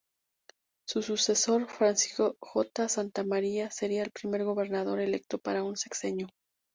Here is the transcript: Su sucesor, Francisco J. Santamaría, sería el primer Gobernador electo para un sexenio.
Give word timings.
Su 0.87 1.03
sucesor, 1.03 1.67
Francisco 1.69 2.35
J. 2.39 2.89
Santamaría, 2.89 3.69
sería 3.69 4.01
el 4.01 4.09
primer 4.09 4.43
Gobernador 4.43 4.99
electo 4.99 5.37
para 5.37 5.61
un 5.61 5.77
sexenio. 5.77 6.27